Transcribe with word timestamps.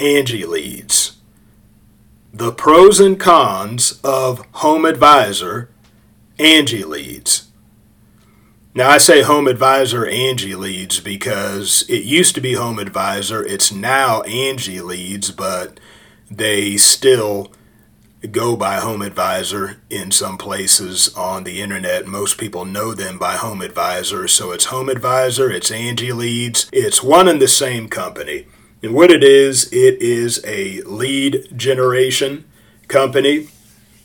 Angi 0.00 0.46
Leads. 0.46 1.18
The 2.32 2.52
pros 2.52 3.00
and 3.00 3.20
cons 3.20 4.00
of 4.02 4.46
Home 4.52 4.86
Advisor 4.86 5.68
Angi 6.38 6.86
Leads. 6.86 7.48
Now, 8.74 8.88
I 8.88 8.96
say 8.96 9.20
Home 9.20 9.46
Advisor 9.46 10.06
Angi 10.06 10.56
Leads 10.56 11.00
because 11.00 11.84
it 11.90 12.04
used 12.04 12.34
to 12.36 12.40
be 12.40 12.54
Home 12.54 12.78
Advisor. 12.78 13.44
It's 13.44 13.70
now 13.70 14.22
Angi 14.22 14.82
Leads, 14.82 15.32
but 15.32 15.78
they 16.30 16.78
still 16.78 17.52
go 18.30 18.56
by 18.56 18.76
Home 18.76 19.02
Advisor 19.02 19.82
in 19.90 20.12
some 20.12 20.38
places 20.38 21.14
on 21.14 21.44
the 21.44 21.60
internet. 21.60 22.06
Most 22.06 22.38
people 22.38 22.64
know 22.64 22.94
them 22.94 23.18
by 23.18 23.34
Home 23.36 23.60
Advisor. 23.60 24.26
So 24.28 24.52
it's 24.52 24.66
Home 24.66 24.88
Advisor, 24.88 25.50
it's 25.50 25.70
Angi 25.70 26.14
Leads, 26.14 26.70
it's 26.72 27.02
one 27.02 27.28
and 27.28 27.42
the 27.42 27.48
same 27.48 27.86
company. 27.86 28.46
And 28.82 28.94
what 28.94 29.10
it 29.10 29.22
is, 29.22 29.66
it 29.72 30.00
is 30.00 30.42
a 30.46 30.82
lead 30.82 31.48
generation 31.56 32.44
company 32.88 33.48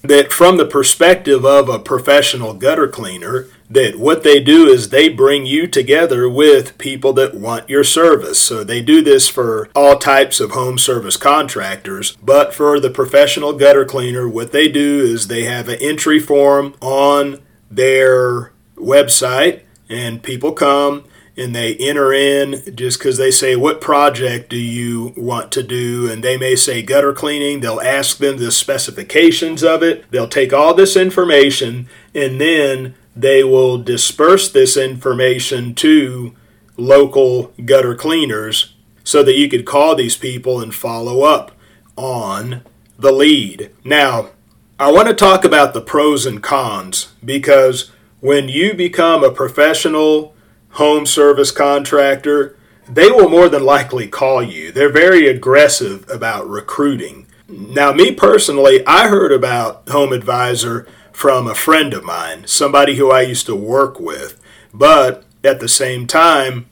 that, 0.04 0.32
from 0.32 0.58
the 0.58 0.66
perspective 0.66 1.46
of 1.46 1.70
a 1.70 1.80
professional 1.80 2.54
gutter 2.54 2.88
cleaner, 2.88 3.48
that 3.70 3.98
what 3.98 4.24
they 4.24 4.40
do 4.40 4.68
is 4.68 4.90
they 4.90 5.10
bring 5.10 5.46
you 5.46 5.66
together 5.66 6.30
with 6.30 6.78
people 6.78 7.14
that 7.14 7.34
want 7.34 7.70
your 7.70 7.84
service. 7.84 8.40
So 8.40 8.64
they 8.64 8.82
do 8.82 9.02
this 9.02 9.28
for 9.28 9.70
all 9.76 9.98
types 9.98 10.40
of 10.40 10.52
home 10.52 10.78
service 10.78 11.18
contractors, 11.18 12.16
but 12.22 12.54
for 12.54 12.80
the 12.80 12.92
professional 12.92 13.54
gutter 13.54 13.86
cleaner, 13.86 14.28
what 14.28 14.52
they 14.52 14.68
do 14.68 15.00
is 15.00 15.28
they 15.28 15.46
have 15.46 15.68
an 15.68 15.80
entry 15.82 16.20
form 16.20 16.76
on 16.82 17.42
their 17.72 18.52
website 18.76 19.62
and 19.90 20.22
people 20.22 20.52
come 20.52 21.06
and 21.38 21.56
they 21.56 21.76
enter 21.76 22.14
in 22.14 22.76
just 22.76 23.00
because 23.00 23.18
they 23.18 23.32
say, 23.32 23.56
What 23.56 23.82
project 23.82 24.50
do 24.50 24.58
you 24.58 25.14
want 25.18 25.52
to 25.54 25.64
do? 25.64 26.10
And 26.10 26.24
they 26.24 26.38
may 26.38 26.56
say 26.56 26.82
gutter 26.82 27.14
cleaning. 27.14 27.60
They'll 27.60 27.82
ask 27.82 28.18
them 28.18 28.38
the 28.38 28.52
specifications 28.52 29.64
of 29.64 29.84
it. 29.84 30.10
They'll 30.12 30.28
take 30.28 30.54
all 30.54 30.74
this 30.74 30.96
information 30.96 31.88
and 32.14 32.40
then 32.40 32.96
they 33.16 33.44
will 33.44 33.78
disperse 33.78 34.50
this 34.52 34.76
information 34.76 35.74
to 35.76 36.36
local 36.78 37.54
gutter 37.64 37.96
cleaners 37.96 38.74
so 39.04 39.24
that 39.24 39.38
you 39.38 39.48
could 39.48 39.66
call 39.66 39.96
these 39.96 40.18
people 40.18 40.60
and 40.60 40.74
follow 40.74 41.22
up 41.22 41.52
on 41.96 42.62
the 42.98 43.12
lead. 43.12 43.72
Now, 43.84 44.30
I 44.78 44.92
want 44.92 45.08
to 45.08 45.14
talk 45.14 45.46
about 45.46 45.74
the 45.74 45.82
pros 45.82 46.26
and 46.26 46.44
cons 46.44 47.14
because 47.24 47.92
when 48.20 48.50
you 48.50 48.74
become 48.74 49.24
a 49.24 49.32
professional 49.32 50.35
home 50.76 51.06
service 51.06 51.52
contractor, 51.52 52.58
they 52.88 53.10
will 53.10 53.30
more 53.30 53.50
than 53.50 53.64
likely 53.64 54.08
call 54.08 54.44
you. 54.44 54.72
They're 54.72 54.92
very 54.92 55.28
aggressive 55.28 56.08
about 56.10 56.48
recruiting. 56.50 57.28
Now, 57.48 57.92
me 57.92 58.12
personally, 58.12 58.86
I 58.86 59.08
heard 59.08 59.32
about 59.32 59.88
Home 59.90 60.14
Advisor 60.14 60.88
from 61.12 61.48
a 61.48 61.56
friend 61.56 61.94
of 61.94 62.04
mine, 62.04 62.46
somebody 62.46 62.96
who 62.96 63.12
I 63.12 63.22
used 63.22 63.46
to 63.46 63.56
work 63.56 64.00
with. 64.00 64.40
But 64.74 65.24
at 65.44 65.60
the 65.60 65.70
same 65.70 66.08
time, 66.08 66.66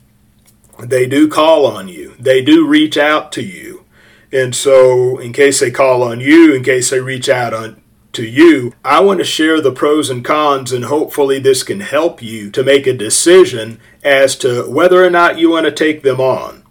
they 0.78 1.06
do 1.06 1.28
call 1.28 1.66
on 1.66 1.88
you, 1.88 2.14
they 2.18 2.42
do 2.42 2.66
reach 2.66 2.96
out 2.96 3.32
to 3.32 3.42
you. 3.42 3.84
And 4.32 4.54
so, 4.54 5.18
in 5.18 5.32
case 5.32 5.60
they 5.60 5.70
call 5.70 6.02
on 6.02 6.20
you, 6.20 6.52
in 6.54 6.64
case 6.64 6.90
they 6.90 7.00
reach 7.00 7.28
out 7.28 7.54
on, 7.54 7.80
to 8.14 8.26
you. 8.26 8.74
I 8.84 9.00
want 9.00 9.18
to 9.18 9.24
share 9.24 9.60
the 9.60 9.72
pros 9.72 10.10
and 10.10 10.24
cons, 10.24 10.72
and 10.72 10.86
hopefully, 10.86 11.38
this 11.38 11.62
can 11.62 11.80
help 11.80 12.22
you 12.22 12.50
to 12.50 12.62
make 12.62 12.86
a 12.86 12.92
decision 12.92 13.80
as 14.02 14.36
to 14.36 14.64
whether 14.64 15.04
or 15.04 15.10
not 15.10 15.38
you 15.38 15.50
want 15.50 15.66
to 15.66 15.72
take 15.72 16.02
them 16.02 16.20
on. 16.20 16.64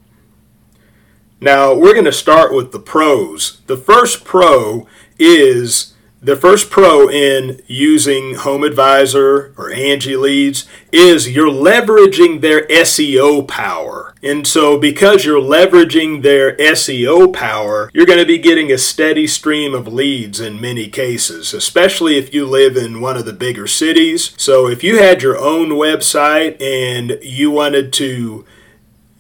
Now, 1.40 1.74
we're 1.74 1.94
going 1.94 2.06
to 2.06 2.12
start 2.14 2.54
with 2.54 2.72
the 2.72 2.80
pros. 2.80 3.62
The 3.68 3.78
first 3.78 4.24
pro 4.24 4.88
is 5.20 5.93
the 6.24 6.38
first 6.38 6.70
pro 6.70 7.10
in 7.10 7.62
using 7.68 8.36
Home 8.36 8.64
Advisor 8.64 9.54
or 9.58 9.72
Angi 9.72 10.18
Leads 10.18 10.66
is 10.92 11.30
you're 11.30 11.52
leveraging 11.52 12.40
their 12.40 12.66
SEO 12.68 13.46
power. 13.46 14.16
And 14.24 14.48
so, 14.48 14.80
because 14.80 15.26
you're 15.26 15.42
leveraging 15.42 16.22
their 16.22 16.56
SEO 16.56 17.34
power, 17.34 17.92
you're 17.94 18.06
going 18.06 18.20
to 18.20 18.26
be 18.26 18.38
getting 18.38 18.72
a 18.72 18.78
steady 18.78 19.28
stream 19.28 19.74
of 19.74 19.86
leads 19.86 20.40
in 20.40 20.62
many 20.62 20.88
cases, 20.88 21.54
especially 21.54 22.18
if 22.18 22.34
you 22.34 22.46
live 22.46 22.78
in 22.78 23.02
one 23.02 23.18
of 23.18 23.26
the 23.26 23.34
bigger 23.34 23.68
cities. 23.68 24.34
So, 24.38 24.68
if 24.68 24.82
you 24.82 25.00
had 25.00 25.22
your 25.22 25.38
own 25.38 25.72
website 25.72 26.62
and 26.62 27.20
you 27.22 27.52
wanted 27.52 27.92
to 27.94 28.46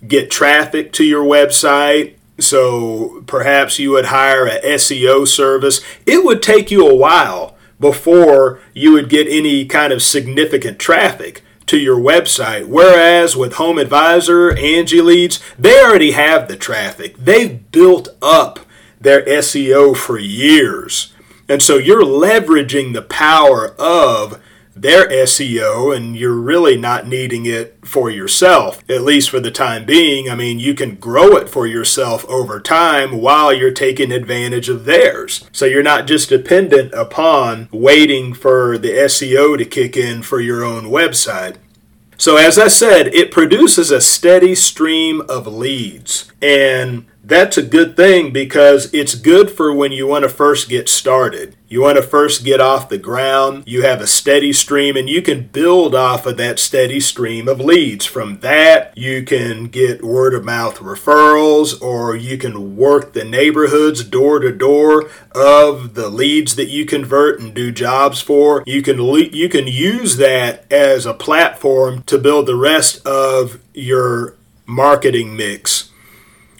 get 0.07 0.31
traffic 0.31 0.93
to 0.93 1.03
your 1.03 1.23
website 1.23 2.15
so 2.39 3.23
perhaps 3.27 3.79
you 3.79 3.91
would 3.91 4.05
hire 4.05 4.45
a 4.45 4.61
SEO 4.61 5.27
service. 5.27 5.81
It 6.05 6.23
would 6.23 6.41
take 6.41 6.71
you 6.71 6.87
a 6.87 6.95
while 6.95 7.55
before 7.79 8.59
you 8.73 8.93
would 8.93 9.09
get 9.09 9.27
any 9.27 9.65
kind 9.65 9.93
of 9.93 10.01
significant 10.01 10.79
traffic 10.79 11.43
to 11.67 11.77
your 11.77 11.97
website. 11.97 12.67
Whereas 12.67 13.35
with 13.35 13.53
Home 13.53 13.77
Advisor, 13.77 14.51
Angi 14.51 15.03
Leads, 15.03 15.39
they 15.57 15.79
already 15.79 16.11
have 16.11 16.47
the 16.47 16.55
traffic. 16.55 17.15
They've 17.17 17.71
built 17.71 18.09
up 18.21 18.59
their 18.99 19.23
SEO 19.25 19.95
for 19.95 20.17
years. 20.17 21.13
And 21.47 21.61
so 21.61 21.77
you're 21.77 22.03
leveraging 22.03 22.93
the 22.93 23.01
power 23.01 23.75
of 23.77 24.41
their 24.75 25.07
SEO 25.07 25.95
and 25.95 26.15
you're 26.15 26.33
really 26.33 26.77
not 26.77 27.07
needing 27.07 27.45
it 27.45 27.77
for 27.85 28.09
yourself, 28.09 28.83
at 28.89 29.01
least 29.01 29.29
for 29.29 29.39
the 29.39 29.51
time 29.51 29.85
being. 29.85 30.29
I 30.29 30.35
mean, 30.35 30.59
you 30.59 30.73
can 30.73 30.95
grow 30.95 31.35
it 31.37 31.49
for 31.49 31.67
yourself 31.67 32.25
over 32.25 32.59
time 32.59 33.21
while 33.21 33.53
you're 33.53 33.71
taking 33.71 34.11
advantage 34.11 34.69
of 34.69 34.85
theirs. 34.85 35.47
So 35.51 35.65
you're 35.65 35.83
not 35.83 36.07
just 36.07 36.29
dependent 36.29 36.93
upon 36.93 37.69
waiting 37.71 38.33
for 38.33 38.77
the 38.77 38.89
SEO 38.89 39.57
to 39.57 39.65
kick 39.65 39.95
in 39.95 40.23
for 40.23 40.39
your 40.39 40.63
own 40.63 40.85
website. 40.85 41.57
So, 42.17 42.37
as 42.37 42.57
I 42.59 42.67
said, 42.67 43.07
it 43.07 43.31
produces 43.31 43.91
a 43.91 43.99
steady 43.99 44.55
stream 44.55 45.21
of 45.27 45.47
leads. 45.47 46.31
And 46.41 47.05
that's 47.23 47.57
a 47.57 47.63
good 47.63 47.95
thing 47.95 48.33
because 48.33 48.93
it's 48.93 49.15
good 49.15 49.49
for 49.49 49.73
when 49.73 49.93
you 49.93 50.05
want 50.05 50.23
to 50.23 50.29
first 50.29 50.67
get 50.67 50.89
started. 50.89 51.55
You 51.69 51.81
want 51.81 51.95
to 51.95 52.03
first 52.03 52.43
get 52.43 52.59
off 52.59 52.89
the 52.89 52.97
ground, 52.97 53.63
you 53.65 53.83
have 53.83 54.01
a 54.01 54.07
steady 54.07 54.51
stream, 54.51 54.97
and 54.97 55.09
you 55.09 55.21
can 55.21 55.47
build 55.47 55.95
off 55.95 56.25
of 56.25 56.37
that 56.37 56.59
steady 56.59 56.99
stream 56.99 57.47
of 57.47 57.61
leads. 57.61 58.05
From 58.05 58.41
that, 58.41 58.95
you 58.97 59.23
can 59.23 59.65
get 59.65 60.03
word 60.03 60.33
of 60.35 60.43
mouth 60.43 60.79
referrals, 60.79 61.81
or 61.81 62.15
you 62.15 62.37
can 62.37 62.75
work 62.75 63.13
the 63.13 63.23
neighborhoods 63.23 64.03
door 64.03 64.39
to 64.39 64.51
door 64.51 65.09
of 65.31 65.95
the 65.95 66.09
leads 66.09 66.55
that 66.57 66.69
you 66.69 66.85
convert 66.85 67.39
and 67.39 67.53
do 67.53 67.71
jobs 67.71 68.21
for. 68.21 68.63
You 68.67 68.83
can 68.83 68.99
you 68.99 69.49
can 69.49 69.65
use 69.65 70.17
that 70.17 70.71
as 70.71 71.05
a 71.05 71.13
platform 71.13 72.03
to 72.03 72.17
build 72.17 72.45
the 72.45 72.57
rest 72.57 73.03
of 73.07 73.59
your 73.73 74.35
marketing 74.67 75.35
mix 75.35 75.89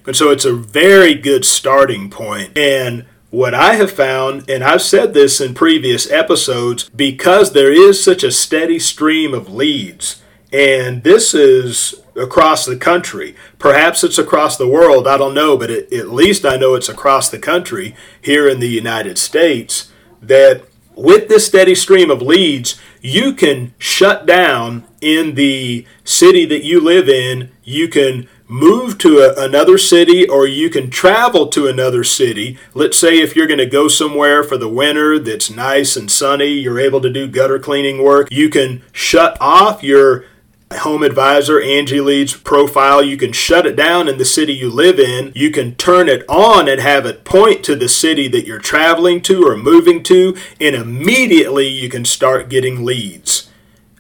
and 0.06 0.16
so 0.16 0.32
it's 0.32 0.46
a 0.46 0.54
very 0.54 1.16
good 1.16 1.46
starting 1.46 2.10
point. 2.10 2.58
And 2.58 3.06
what 3.30 3.54
I 3.54 3.76
have 3.76 3.92
found, 3.92 4.50
and 4.50 4.64
I've 4.64 4.82
said 4.82 5.14
this 5.14 5.42
in 5.42 5.54
previous 5.54 6.10
episodes, 6.12 6.90
because 6.90 7.54
there 7.54 7.72
is 7.72 8.04
such 8.04 8.24
a 8.24 8.32
steady 8.32 8.80
stream 8.80 9.34
of 9.34 9.52
leads, 9.52 10.22
and 10.52 11.04
this 11.04 11.34
is 11.34 11.96
across 12.16 12.66
the 12.66 12.78
country. 12.78 13.36
Perhaps 13.58 14.04
it's 14.04 14.20
across 14.20 14.56
the 14.56 14.68
world, 14.68 15.08
I 15.08 15.18
don't 15.18 15.34
know, 15.34 15.58
but 15.58 15.72
it, 15.72 15.92
at 15.92 16.10
least 16.10 16.46
I 16.46 16.58
know 16.58 16.76
it's 16.76 16.90
across 16.90 17.30
the 17.30 17.40
country 17.40 17.96
here 18.22 18.48
in 18.48 18.60
the 18.60 18.70
United 18.70 19.18
States 19.18 19.92
that 20.22 20.64
with 20.96 21.28
this 21.28 21.48
steady 21.48 21.74
stream 21.74 22.12
of 22.12 22.22
leads, 22.22 22.80
you 23.02 23.34
can 23.34 23.74
shut 23.78 24.26
down 24.26 24.84
in 25.02 25.36
the 25.36 25.86
city 26.04 26.46
that 26.46 26.64
you 26.64 26.80
live 26.80 27.10
in. 27.10 27.52
You 27.64 27.88
can 27.88 28.30
move 28.54 29.00
to 29.00 29.18
a, 29.18 29.34
another 29.44 29.80
city 29.80 30.30
or 30.30 30.46
you 30.46 30.70
can 30.70 30.92
travel 30.92 31.48
to 31.48 31.68
another 31.68 32.04
city. 32.04 32.56
Let's 32.76 33.00
say 33.00 33.20
if 33.20 33.36
you're 33.36 33.48
going 33.48 33.58
to 33.58 33.66
go 33.66 33.88
somewhere 33.88 34.44
for 34.44 34.58
the 34.58 34.70
winter 34.70 35.18
that's 35.18 35.50
nice 35.50 35.96
and 35.96 36.10
sunny, 36.10 36.50
you're 36.50 36.80
able 36.80 37.02
to 37.02 37.10
do 37.10 37.28
gutter 37.28 37.58
cleaning 37.58 38.04
work. 38.04 38.28
You 38.32 38.50
can 38.50 38.84
shut 38.92 39.36
off 39.42 39.82
your 39.82 40.26
Home 40.72 41.02
Advisor, 41.02 41.60
Angi 41.60 42.04
Leads 42.04 42.36
profile. 42.36 43.02
You 43.04 43.18
can 43.18 43.32
shut 43.32 43.66
it 43.66 43.76
down 43.76 44.08
in 44.08 44.20
the 44.20 44.26
city 44.26 44.54
you 44.54 44.70
live 44.70 45.00
in. 45.00 45.32
You 45.34 45.50
can 45.50 45.74
turn 45.76 46.08
it 46.08 46.24
on 46.30 46.68
and 46.68 46.80
have 46.80 47.08
it 47.08 47.24
point 47.24 47.64
to 47.66 47.76
the 47.76 47.90
city 47.90 48.28
that 48.30 48.46
you're 48.46 48.60
traveling 48.60 49.22
to 49.24 49.48
or 49.48 49.58
moving 49.58 50.04
to, 50.04 50.38
and 50.60 50.76
immediately 50.76 51.68
you 51.68 51.90
can 51.90 52.06
start 52.06 52.50
getting 52.50 52.86
leads. 52.86 53.50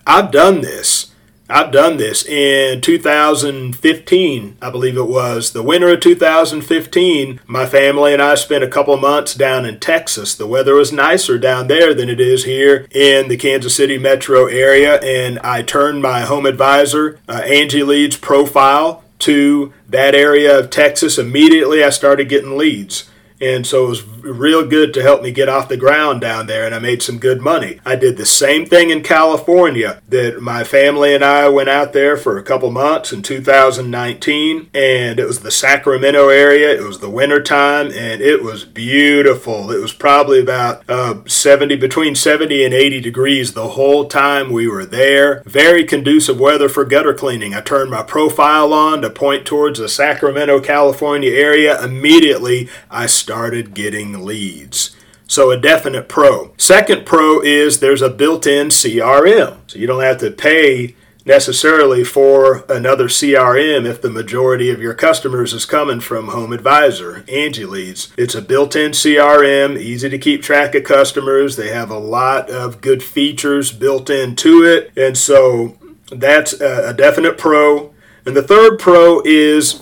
I've 0.05 0.31
done 0.31 0.61
this. 0.61 1.12
I've 1.49 1.71
done 1.71 1.97
this 1.97 2.25
in 2.25 2.79
2015, 2.79 4.57
I 4.61 4.69
believe 4.69 4.95
it 4.95 5.07
was. 5.07 5.51
The 5.51 5.61
winter 5.61 5.89
of 5.89 5.99
2015, 5.99 7.41
my 7.45 7.65
family 7.65 8.13
and 8.13 8.21
I 8.21 8.35
spent 8.35 8.63
a 8.63 8.69
couple 8.69 8.95
months 8.95 9.35
down 9.35 9.65
in 9.65 9.79
Texas. 9.79 10.35
The 10.35 10.47
weather 10.47 10.75
was 10.75 10.93
nicer 10.93 11.37
down 11.37 11.67
there 11.67 11.93
than 11.93 12.07
it 12.07 12.21
is 12.21 12.45
here 12.45 12.87
in 12.91 13.27
the 13.27 13.35
Kansas 13.35 13.75
City 13.75 13.97
metro 13.97 14.45
area, 14.45 15.01
and 15.01 15.37
I 15.39 15.63
turned 15.63 16.01
my 16.01 16.21
home 16.21 16.45
advisor, 16.45 17.19
uh, 17.27 17.41
Angi 17.41 17.85
Leads 17.85 18.15
profile, 18.17 19.03
to 19.19 19.73
that 19.89 20.15
area 20.15 20.57
of 20.57 20.69
Texas. 20.69 21.17
Immediately, 21.17 21.83
I 21.83 21.89
started 21.89 22.29
getting 22.29 22.57
leads. 22.57 23.09
And 23.43 23.67
so 23.67 23.83
it 23.85 23.89
was 23.89 24.03
real 24.23 24.65
good 24.65 24.93
to 24.93 25.01
help 25.01 25.21
me 25.21 25.31
get 25.31 25.49
off 25.49 25.67
the 25.67 25.75
ground 25.75 26.21
down 26.21 26.47
there, 26.47 26.65
and 26.65 26.73
I 26.73 26.79
made 26.79 27.03
some 27.03 27.19
good 27.19 27.41
money. 27.41 27.81
I 27.85 27.97
did 27.97 28.15
the 28.15 28.25
same 28.25 28.65
thing 28.65 28.89
in 28.89 29.03
California. 29.03 30.01
That 30.07 30.41
my 30.41 30.63
family 30.63 31.13
and 31.13 31.25
I 31.25 31.49
went 31.49 31.67
out 31.67 31.91
there 31.91 32.15
for 32.15 32.37
a 32.37 32.43
couple 32.43 32.71
months 32.71 33.11
in 33.11 33.21
2019, 33.21 34.69
and 34.73 35.19
it 35.19 35.25
was 35.25 35.41
the 35.41 35.51
Sacramento 35.51 36.29
area. 36.29 36.73
It 36.73 36.87
was 36.87 36.99
the 36.99 37.09
winter 37.09 37.41
time, 37.41 37.87
and 37.87 38.21
it 38.21 38.43
was 38.43 38.63
beautiful. 38.63 39.71
It 39.71 39.81
was 39.81 39.91
probably 39.91 40.39
about 40.39 40.83
uh, 40.89 41.15
70, 41.25 41.75
between 41.75 42.15
70 42.15 42.63
and 42.63 42.73
80 42.73 43.01
degrees 43.01 43.53
the 43.53 43.69
whole 43.69 44.05
time 44.05 44.53
we 44.53 44.69
were 44.69 44.85
there. 44.85 45.43
Very 45.45 45.83
conducive 45.83 46.39
weather 46.39 46.69
for 46.69 46.85
gutter 46.85 47.13
cleaning. 47.13 47.53
I 47.53 47.59
turned 47.59 47.91
my 47.91 48.03
profile 48.03 48.71
on 48.71 49.01
to 49.01 49.09
point 49.09 49.45
towards 49.45 49.79
the 49.79 49.89
Sacramento, 49.89 50.61
California 50.61 51.31
area. 51.31 51.83
Immediately, 51.83 52.69
I 52.89 53.05
started 53.07 53.32
started 53.33 53.73
getting 53.73 54.23
leads. 54.23 54.95
So 55.25 55.49
a 55.49 55.57
definite 55.57 56.07
pro. 56.07 56.53
Second 56.55 57.03
pro 57.03 57.41
is 57.41 57.79
there's 57.79 58.03
a 58.03 58.09
built-in 58.11 58.67
CRM. 58.67 59.57
So 59.65 59.79
you 59.79 59.87
don't 59.87 60.03
have 60.03 60.19
to 60.19 60.29
pay 60.29 60.95
necessarily 61.25 62.03
for 62.03 62.63
another 62.69 63.07
CRM 63.07 63.87
if 63.87 64.03
the 64.03 64.11
majority 64.11 64.69
of 64.69 64.79
your 64.79 64.93
customers 64.93 65.51
is 65.51 65.65
coming 65.65 65.99
from 65.99 66.27
Home 66.27 66.53
Advisor, 66.53 67.21
Angi 67.21 67.67
Leads. 67.67 68.13
It's 68.19 68.35
a 68.35 68.41
built-in 68.41 68.91
CRM, 68.91 69.79
easy 69.79 70.09
to 70.09 70.19
keep 70.19 70.43
track 70.43 70.75
of 70.75 70.83
customers. 70.83 71.55
They 71.55 71.69
have 71.69 71.89
a 71.89 71.97
lot 71.97 72.51
of 72.51 72.81
good 72.81 73.01
features 73.01 73.71
built 73.71 74.11
into 74.11 74.63
it. 74.63 74.91
And 74.95 75.17
so 75.17 75.75
that's 76.11 76.53
a 76.53 76.93
definite 76.93 77.39
pro. 77.39 77.95
And 78.27 78.37
the 78.37 78.43
third 78.43 78.77
pro 78.77 79.23
is 79.25 79.81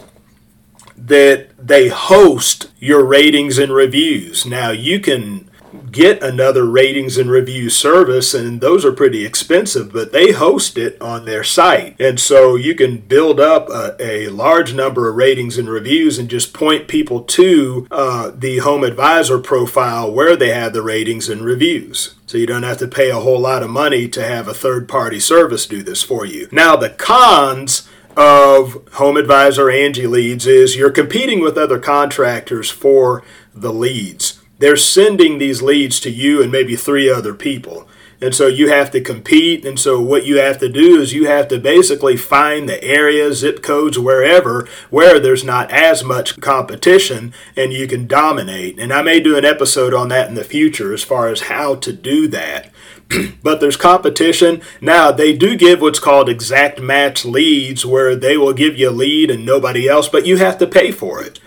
that 1.05 1.49
they 1.57 1.89
host 1.89 2.71
your 2.79 3.03
ratings 3.03 3.57
and 3.57 3.73
reviews. 3.73 4.45
Now, 4.45 4.71
you 4.71 4.99
can 4.99 5.49
get 5.91 6.23
another 6.23 6.65
ratings 6.65 7.17
and 7.17 7.29
review 7.29 7.69
service, 7.69 8.33
and 8.33 8.61
those 8.61 8.85
are 8.85 8.91
pretty 8.91 9.25
expensive, 9.25 9.91
but 9.91 10.11
they 10.11 10.31
host 10.31 10.77
it 10.77 11.01
on 11.01 11.25
their 11.25 11.43
site. 11.43 11.99
And 11.99 12.19
so 12.19 12.55
you 12.55 12.75
can 12.75 12.97
build 12.97 13.39
up 13.39 13.69
a, 13.69 13.95
a 13.99 14.27
large 14.29 14.73
number 14.73 15.09
of 15.09 15.15
ratings 15.15 15.57
and 15.57 15.69
reviews 15.69 16.17
and 16.17 16.29
just 16.29 16.53
point 16.53 16.87
people 16.87 17.21
to 17.23 17.87
uh, 17.91 18.31
the 18.33 18.59
Home 18.59 18.83
Advisor 18.83 19.39
profile 19.39 20.11
where 20.11 20.35
they 20.35 20.53
have 20.53 20.73
the 20.73 20.81
ratings 20.81 21.29
and 21.29 21.41
reviews. 21.43 22.15
So 22.25 22.37
you 22.37 22.47
don't 22.47 22.63
have 22.63 22.77
to 22.79 22.87
pay 22.87 23.09
a 23.09 23.19
whole 23.19 23.39
lot 23.39 23.63
of 23.63 23.69
money 23.69 24.07
to 24.09 24.23
have 24.23 24.47
a 24.47 24.53
third 24.53 24.87
party 24.87 25.19
service 25.19 25.65
do 25.65 25.83
this 25.83 26.01
for 26.01 26.25
you. 26.25 26.47
Now, 26.51 26.75
the 26.75 26.89
cons 26.89 27.87
of 28.15 28.87
Home 28.93 29.17
Advisor 29.17 29.65
Angi 29.65 30.09
leads 30.09 30.45
is 30.45 30.75
you're 30.75 30.91
competing 30.91 31.39
with 31.39 31.57
other 31.57 31.79
contractors 31.79 32.69
for 32.69 33.23
the 33.53 33.73
leads. 33.73 34.41
They're 34.59 34.77
sending 34.77 35.37
these 35.37 35.61
leads 35.61 35.99
to 36.01 36.11
you 36.11 36.41
and 36.41 36.51
maybe 36.51 36.75
three 36.75 37.09
other 37.09 37.33
people. 37.33 37.87
And 38.21 38.35
so 38.35 38.45
you 38.45 38.69
have 38.69 38.91
to 38.91 39.01
compete. 39.01 39.65
And 39.65 39.79
so 39.79 39.99
what 39.99 40.25
you 40.25 40.37
have 40.37 40.59
to 40.59 40.69
do 40.69 41.01
is 41.01 41.11
you 41.11 41.25
have 41.25 41.47
to 41.47 41.57
basically 41.57 42.15
find 42.15 42.69
the 42.69 42.81
area, 42.83 43.33
zip 43.33 43.63
codes, 43.63 43.97
wherever, 43.97 44.67
where 44.91 45.19
there's 45.19 45.43
not 45.43 45.71
as 45.71 46.03
much 46.03 46.39
competition 46.39 47.33
and 47.57 47.73
you 47.73 47.87
can 47.87 48.05
dominate. 48.05 48.79
And 48.79 48.93
I 48.93 49.01
may 49.01 49.19
do 49.19 49.35
an 49.35 49.45
episode 49.45 49.95
on 49.95 50.09
that 50.09 50.29
in 50.29 50.35
the 50.35 50.43
future 50.43 50.93
as 50.93 51.03
far 51.03 51.29
as 51.29 51.41
how 51.41 51.75
to 51.75 51.91
do 51.91 52.27
that. 52.27 52.71
but 53.43 53.59
there's 53.59 53.77
competition. 53.77 54.61
Now, 54.79 55.11
they 55.11 55.35
do 55.35 55.55
give 55.55 55.81
what's 55.81 55.99
called 55.99 56.29
exact 56.29 56.81
match 56.81 57.25
leads, 57.25 57.85
where 57.85 58.15
they 58.15 58.37
will 58.37 58.53
give 58.53 58.77
you 58.77 58.89
a 58.89 58.91
lead 58.91 59.31
and 59.31 59.45
nobody 59.45 59.87
else, 59.87 60.07
but 60.07 60.25
you 60.25 60.37
have 60.37 60.57
to 60.59 60.67
pay 60.67 60.91
for 60.91 61.23
it. 61.23 61.39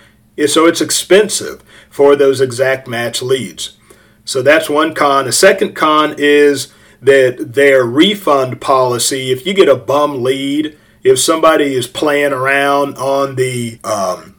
So 0.49 0.67
it's 0.67 0.81
expensive 0.81 1.63
for 1.91 2.17
those 2.17 2.41
exact 2.41 2.89
match 2.89 3.23
leads. 3.23 3.77
So 4.25 4.43
that's 4.43 4.71
one 4.71 4.95
con. 4.95 5.29
A 5.29 5.33
second 5.33 5.75
con 5.75 6.15
is 6.19 6.73
that 7.01 7.55
their 7.55 7.85
refund 7.85 8.61
policy, 8.61 9.31
if 9.31 9.47
you 9.47 9.55
get 9.55 9.69
a 9.69 9.77
bum 9.77 10.23
lead, 10.23 10.77
if 11.03 11.19
somebody 11.19 11.75
is 11.75 11.87
playing 11.87 12.33
around 12.33 12.97
on 12.97 13.37
the 13.37 13.79
um, 13.85 14.34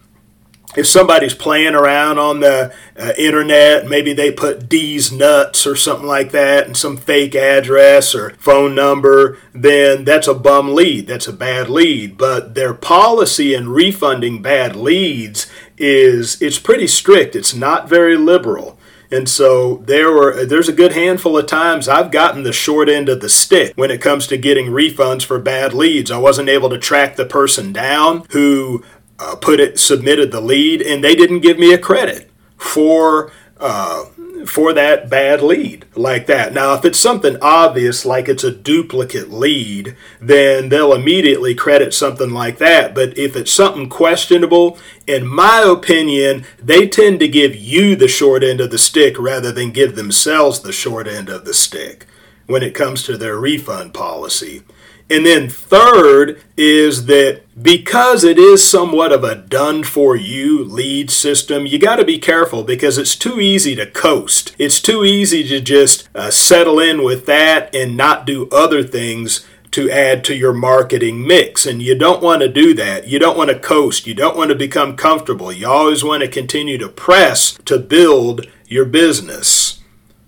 if 0.76 0.88
somebody's 0.88 1.34
playing 1.34 1.76
around 1.76 2.20
on 2.20 2.40
the 2.40 2.74
uh, 2.98 3.12
internet, 3.18 3.88
maybe 3.88 4.14
they 4.14 4.32
put 4.32 4.70
D's 4.70 5.12
nuts 5.12 5.66
or 5.66 5.76
something 5.76 6.08
like 6.08 6.32
that 6.32 6.68
and 6.68 6.76
some 6.76 6.98
fake 6.98 7.36
address 7.36 8.14
or 8.14 8.32
phone 8.32 8.76
number, 8.76 9.38
then 9.54 10.04
that's 10.04 10.28
a 10.28 10.34
bum 10.34 10.74
lead. 10.74 11.08
That's 11.08 11.28
a 11.28 11.34
bad 11.34 11.70
lead. 11.70 12.18
But 12.18 12.56
their 12.56 12.74
policy 12.74 13.54
in 13.54 13.70
refunding 13.70 14.42
bad 14.42 14.76
leads 14.76 15.48
is 15.78 16.42
it's 16.42 16.60
pretty 16.60 16.88
strict. 16.88 17.36
It's 17.36 17.54
not 17.54 17.90
very 17.90 18.18
liberal. 18.18 18.78
And 19.12 19.30
so 19.30 19.78
there 19.86 20.12
were 20.12 20.46
there's 20.46 20.68
a 20.68 20.74
good 20.74 20.94
handful 20.94 21.38
of 21.38 21.46
times 21.46 21.88
I've 21.88 22.12
gotten 22.12 22.44
the 22.44 22.52
short 22.52 22.90
end 22.90 23.08
of 23.08 23.22
the 23.22 23.30
stick 23.30 23.74
when 23.76 23.92
it 23.92 24.02
comes 24.02 24.28
to 24.28 24.38
getting 24.38 24.68
refunds 24.68 25.24
for 25.24 25.40
bad 25.40 25.74
leads. 25.74 26.12
I 26.12 26.18
wasn't 26.18 26.50
able 26.50 26.70
to 26.70 26.78
track 26.78 27.16
the 27.16 27.26
person 27.26 27.72
down 27.72 28.26
who 28.32 28.84
uh, 29.20 29.36
put 29.36 29.60
it 29.60 29.80
submitted 29.80 30.32
the 30.32 30.42
lead, 30.42 30.82
and 30.82 31.04
they 31.04 31.16
didn't 31.16 31.40
give 31.40 31.58
me 31.58 31.74
a 31.74 31.78
credit 31.78 32.30
for 32.58 33.32
uh, 33.58 34.06
for 34.46 34.74
that 34.74 35.10
bad 35.10 35.42
lead 35.42 35.86
like 35.96 36.28
that. 36.28 36.54
Now, 36.54 36.74
if 36.76 36.86
it's 36.86 37.00
something 37.00 37.38
obvious 37.42 38.06
like 38.06 38.28
it's 38.28 38.44
a 38.44 38.52
duplicate 38.52 39.32
lead, 39.32 39.96
then 40.20 40.70
they'll 40.70 40.94
immediately 40.94 41.56
credit 41.56 41.94
something 41.94 42.30
like 42.30 42.58
that. 42.60 42.94
But 42.94 43.18
if 43.18 43.36
it's 43.36 43.52
something 43.52 43.90
questionable, 43.90 44.78
in 45.08 45.26
my 45.26 45.64
opinion, 45.66 46.46
they 46.62 46.88
tend 46.88 47.20
to 47.22 47.28
give 47.28 47.56
you 47.56 47.96
the 47.96 48.08
short 48.08 48.44
end 48.44 48.62
of 48.62 48.72
the 48.72 48.78
stick 48.78 49.18
rather 49.18 49.52
than 49.52 49.72
give 49.72 49.96
themselves 49.96 50.60
the 50.60 50.74
short 50.74 51.08
end 51.08 51.30
of 51.30 51.46
the 51.46 51.54
stick 51.54 52.06
when 52.46 52.62
it 52.62 52.76
comes 52.76 53.04
to 53.04 53.18
their 53.18 53.38
refund 53.40 53.94
policy. 53.94 54.64
And 55.10 55.26
then 55.26 55.50
third 55.50 56.42
is 56.58 57.06
that 57.06 57.42
because 57.62 58.24
it 58.24 58.40
is 58.40 58.68
somewhat 58.68 59.12
of 59.12 59.24
a 59.24 59.36
done 59.36 59.84
for 59.84 60.16
you 60.16 60.64
lead 60.64 61.12
system, 61.12 61.66
you 61.66 61.78
got 61.78 61.98
to 61.98 62.06
be 62.06 62.18
careful 62.18 62.64
because 62.64 62.98
it's 62.98 63.16
too 63.16 63.40
easy 63.40 63.76
to 63.76 63.86
coast. 63.86 64.56
It's 64.58 64.82
too 64.82 65.06
easy 65.06 65.48
to 65.48 65.62
just 65.62 66.10
uh, 66.16 66.32
settle 66.32 66.80
in 66.80 67.04
with 67.04 67.26
that 67.28 67.74
and 67.74 67.96
not 67.96 68.26
do 68.26 68.50
other 68.50 68.84
things 68.84 69.46
to 69.72 69.92
add 69.92 70.24
to 70.24 70.36
your 70.36 70.54
marketing 70.54 71.28
mix. 71.28 71.66
And 71.66 71.82
you 71.82 71.96
don't 71.96 72.24
want 72.24 72.42
to 72.42 72.48
do 72.48 72.74
that. 72.76 73.08
You 73.08 73.20
don't 73.20 73.38
want 73.38 73.50
to 73.50 73.60
coast. 73.60 74.08
You 74.08 74.14
don't 74.14 74.38
want 74.38 74.50
to 74.50 74.56
become 74.56 74.96
comfortable. 74.96 75.52
You 75.52 75.68
always 75.68 76.04
want 76.04 76.24
to 76.24 76.30
continue 76.30 76.78
to 76.78 76.88
press 76.88 77.58
to 77.66 77.78
build 77.78 78.48
your 78.68 78.86
business. 78.86 79.65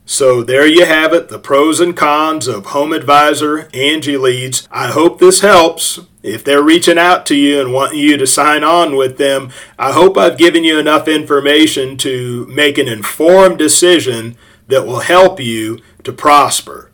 So 0.10 0.42
there 0.42 0.66
you 0.66 0.86
have 0.86 1.12
it, 1.12 1.28
the 1.28 1.38
pros 1.38 1.82
and 1.82 1.96
cons 1.96 2.48
of 2.48 2.68
Home 2.68 2.94
Advisor, 2.94 3.64
Angi 3.74 4.18
Leads. 4.18 4.66
I 4.72 4.88
hope 4.88 5.20
this 5.20 5.42
helps. 5.42 6.00
If 6.24 6.46
they're 6.46 6.64
reaching 6.64 6.98
out 6.98 7.26
to 7.26 7.36
you 7.36 7.60
and 7.60 7.74
wanting 7.74 8.00
you 8.00 8.16
to 8.16 8.26
sign 8.26 8.64
on 8.64 8.96
with 8.96 9.18
them, 9.18 9.52
I 9.78 9.92
hope 9.92 10.18
I've 10.18 10.38
given 10.38 10.64
you 10.64 10.80
enough 10.80 11.10
information 11.10 11.98
to 11.98 12.48
make 12.48 12.78
an 12.78 12.88
informed 12.88 13.58
decision 13.58 14.38
that 14.68 14.88
will 14.88 15.02
help 15.02 15.42
you 15.42 15.80
to 16.06 16.14
prosper. 16.14 16.90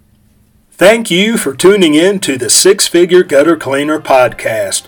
Thank 0.71 1.11
you 1.11 1.37
for 1.37 1.53
tuning 1.53 1.93
in 1.93 2.19
to 2.21 2.35
the 2.35 2.49
Six 2.49 2.87
Figure 2.87 3.23
Gutter 3.23 3.57
Cleaner 3.57 3.99
podcast. 3.99 4.87